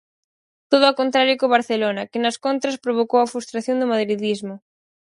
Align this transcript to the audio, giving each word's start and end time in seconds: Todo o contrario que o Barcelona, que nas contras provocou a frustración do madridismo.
Todo 0.71 0.85
o 0.89 0.97
contrario 0.99 1.37
que 1.39 1.47
o 1.47 1.53
Barcelona, 1.55 2.07
que 2.11 2.21
nas 2.23 2.37
contras 2.45 2.81
provocou 2.85 3.19
a 3.21 3.31
frustración 3.33 3.77
do 3.79 3.89
madridismo. 3.93 4.55